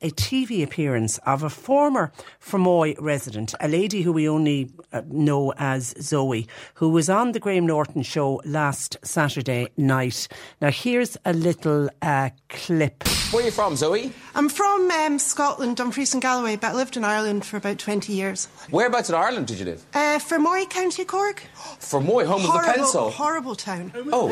[0.00, 5.52] A TV appearance of a former Fermoy resident, a lady who we only uh, know
[5.58, 10.28] as Zoe, who was on the Graham Norton show last Saturday night.
[10.60, 13.02] Now, here's a little uh, clip.
[13.32, 14.12] Where are you from, Zoe?
[14.36, 18.12] I'm from um, Scotland, Dumfries and Galloway, but I lived in Ireland for about 20
[18.12, 18.46] years.
[18.70, 19.84] Whereabouts in Ireland did you live?
[19.92, 21.42] Uh, Fermoy, County Cork.
[21.80, 23.10] Fermoy, home horrible, of the pencil.
[23.10, 23.92] Horrible town.
[24.12, 24.30] Oh.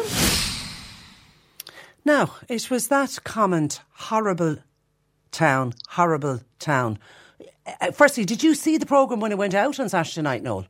[2.04, 4.58] Now, it was that comment, horrible
[5.36, 6.98] town, horrible town.
[7.66, 10.66] Uh, firstly, did you see the programme when it went out on Saturday night, Noel?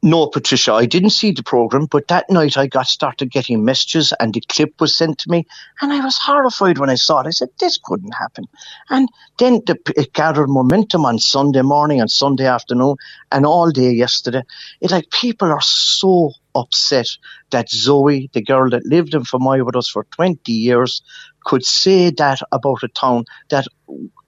[0.00, 4.12] No, Patricia, I didn't see the program, but that night I got started getting messages
[4.20, 5.44] and the clip was sent to me,
[5.80, 7.26] and I was horrified when I saw it.
[7.26, 8.44] I said, "This couldn't happen."
[8.90, 9.08] And
[9.40, 12.94] then the, it gathered momentum on Sunday morning and Sunday afternoon,
[13.32, 14.42] and all day yesterday.
[14.80, 17.08] It's like people are so upset
[17.50, 21.02] that Zoe, the girl that lived in Fermoy with us for twenty years,
[21.48, 23.66] could say that about a town that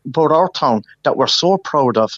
[0.06, 2.10] about our town that we're so proud of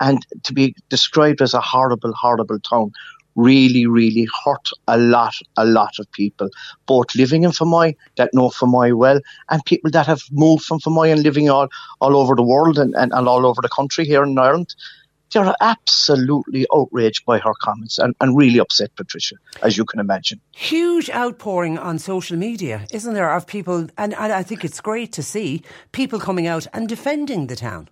[0.00, 2.92] and to be described as a horrible, horrible town
[3.36, 6.48] really, really hurt a lot, a lot of people,
[6.86, 11.10] both living in Fermoy that know Fermoy well, and people that have moved from Fermoy
[11.12, 11.68] and living all,
[12.00, 14.74] all over the world and, and, and all over the country here in Ireland.
[15.32, 20.40] They're absolutely outraged by her comments and, and really upset, Patricia, as you can imagine.
[20.52, 25.12] Huge outpouring on social media, isn't there, of people, and, and I think it's great
[25.12, 27.88] to see people coming out and defending the town.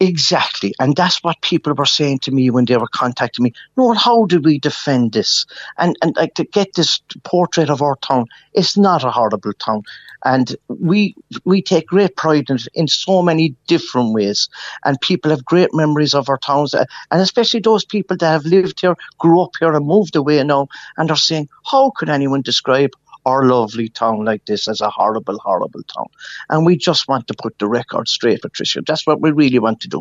[0.00, 0.72] Exactly.
[0.78, 3.52] And that's what people were saying to me when they were contacting me.
[3.76, 5.44] No, how do we defend this?
[5.76, 9.82] And and like to get this portrait of our town, it's not a horrible town.
[10.24, 14.48] And we we take great pride in it in so many different ways.
[14.84, 16.74] And people have great memories of our towns.
[16.74, 20.42] Uh, and especially those people that have lived here, grew up here and moved away
[20.44, 22.90] now and are saying, How could anyone describe
[23.28, 26.08] our lovely town like this as a horrible, horrible town.
[26.48, 28.80] And we just want to put the record straight, Patricia.
[28.86, 30.00] That's what we really want to do.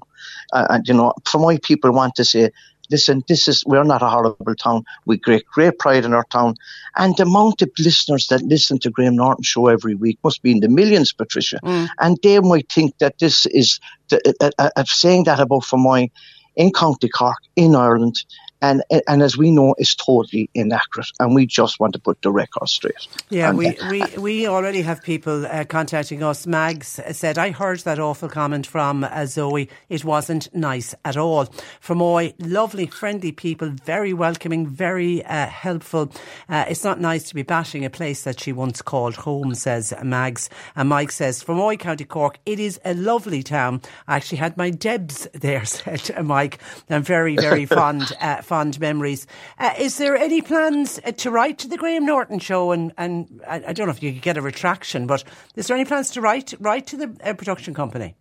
[0.54, 2.52] Uh, and, you know, Fermoy people want to say,
[2.90, 4.84] listen, this is, we're not a horrible town.
[5.06, 6.56] We great, great pride in our town.
[6.96, 10.52] And the amount of listeners that listen to Graham Norton show every week must be
[10.52, 11.60] in the millions, Patricia.
[11.64, 11.88] Mm.
[12.00, 16.10] And they might think that this is, the, uh, uh, uh, saying that about Fermoy
[16.56, 18.16] in County Cork, in Ireland,
[18.62, 22.32] and and as we know, it's totally inaccurate, and we just want to put the
[22.32, 23.08] record straight.
[23.30, 26.48] Yeah, and, we, uh, we we already have people uh, contacting us.
[26.48, 29.70] Mags said, "I heard that awful comment from uh, Zoe.
[29.90, 31.46] It wasn't nice at all."
[31.82, 36.12] Fermoy, lovely, friendly people, very welcoming, very uh, helpful.
[36.50, 39.94] Uh, it's not nice to be bashing a place that she once called home," says
[40.04, 40.50] Mags.
[40.76, 43.82] And Mike says, "Fermoy, County Cork, it is a lovely town.
[44.08, 46.60] I actually had my Debs there," said Mike.
[46.90, 48.12] I'm very very fond.
[48.48, 49.28] Fond memories.
[49.60, 52.72] Uh, is there any plans uh, to write to the Graham Norton show?
[52.72, 55.24] And, and I, I, don't know if you could get a retraction, but
[55.56, 58.16] is there any plans to write write to the uh, production company?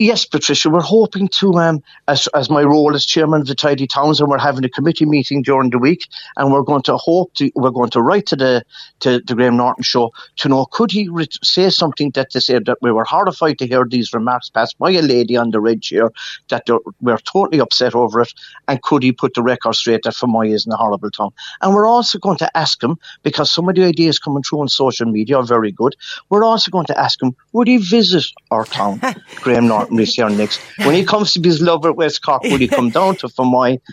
[0.00, 3.86] Yes, Patricia, we're hoping to, um, as, as my role as chairman of the Tidy
[3.86, 7.34] Towns, and we're having a committee meeting during the week, and we're going to hope
[7.34, 8.64] to, we're going to write to the
[9.00, 12.64] to the Graham Norton show to know could he re- say something that they said
[12.64, 15.88] that we were horrified to hear these remarks passed by a lady on the ridge
[15.88, 16.10] here
[16.48, 16.66] that
[17.02, 18.32] we're totally upset over it,
[18.68, 21.30] and could he put the record straight that Fermoy isn't a horrible town?
[21.60, 24.68] And we're also going to ask him because some of the ideas coming through on
[24.68, 25.94] social media are very good.
[26.30, 29.02] We're also going to ask him would he visit our town,
[29.42, 29.89] Graham Norton?
[30.18, 30.60] Year next.
[30.78, 33.28] When he comes to be his lover at West Cork, will he come down to
[33.28, 33.80] Fermoy?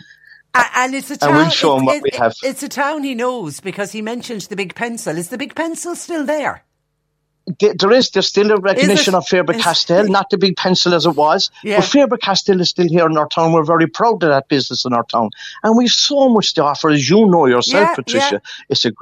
[0.74, 1.34] And it's a town.
[1.34, 2.34] We'll show him it, what it, we have.
[2.42, 5.16] It's a town he knows because he mentioned the big pencil.
[5.16, 6.64] Is the big pencil still there?
[7.60, 8.10] There is.
[8.10, 11.50] There's still a recognition of Faber Castell, not the big pencil as it was.
[11.62, 11.76] Yeah.
[11.76, 13.52] But Faber Castell is still here in our town.
[13.52, 15.30] We're very proud of that business in our town.
[15.62, 18.28] And we've so much to offer, as you know yourself, Yeah, Patricia.
[18.32, 18.64] yeah.
[18.68, 18.92] It's a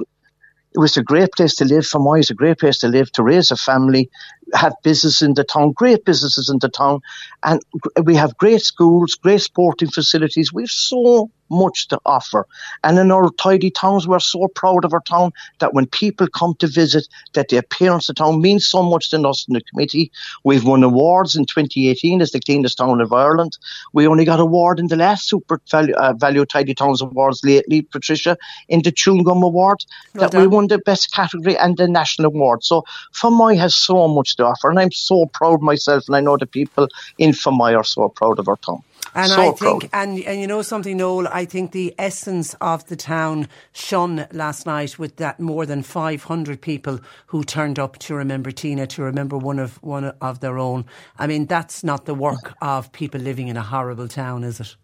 [0.76, 1.87] it was a great place to live.
[1.87, 4.11] For me, it's a great place to live, to raise a family,
[4.52, 7.00] have business in the town, great businesses in the town,
[7.43, 7.62] and
[8.05, 10.52] we have great schools, great sporting facilities.
[10.52, 12.46] We've so much to offer.
[12.84, 16.54] And in our tidy towns, we're so proud of our town that when people come
[16.58, 19.60] to visit, that the appearance of the town means so much to us in the
[19.62, 20.10] committee.
[20.44, 23.58] We've won awards in 2018 as the cleanest town of Ireland.
[23.93, 27.82] We only got award in the last Super Value, uh, value Tidy Towns Awards lately,
[27.82, 28.37] Patricia,
[28.69, 29.84] in the Chewing Gum Award,
[30.14, 30.40] well that done.
[30.40, 32.64] we won the best category and the national award.
[32.64, 36.37] So Fermoy has so much to offer, and I'm so proud myself, and I know
[36.37, 36.88] the people
[37.19, 38.82] in Fermoy are so proud of our town.
[39.17, 42.87] And so I think, and, and you know something, Noel, I think the essence of
[42.89, 48.15] the town shone last night with that more than 500 people who turned up to
[48.15, 50.85] remember Tina, to remember one of one of their own.
[51.19, 54.77] I mean, that's not the work of people living in a horrible town, is it?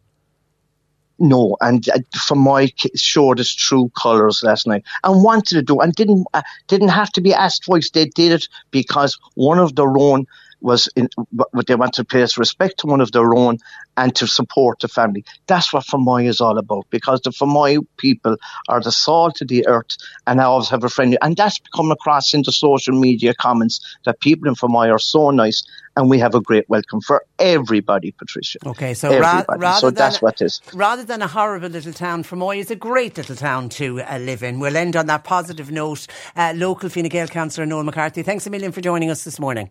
[1.19, 5.93] No, and uh, Fermoy showed its true colours last night and wanted to do, and
[5.93, 7.91] didn't uh, didn't have to be asked twice.
[7.91, 10.27] They did it because one of their own
[10.63, 13.59] was in what they want to pay respect to one of their own
[13.97, 15.25] and to support the family.
[15.47, 18.37] That's what Fermoy is all about because the Fermoy people
[18.69, 21.17] are the salt of the earth and I always have a friend.
[21.21, 25.31] And that's come across in the social media comments that people in Fermoy are so
[25.31, 25.63] nice
[25.97, 28.59] and we have a great welcome for everybody, Patricia.
[28.65, 30.61] Okay, so ra- rather so than, that's what it is.
[30.73, 34.43] Rather than a horrible little town, Fermoy is a great little town to uh, live
[34.43, 34.59] in.
[34.59, 36.07] We'll end on that positive note.
[36.35, 39.71] Uh, local Fine Gael councillor Noel McCarthy, thanks a million for joining us this morning.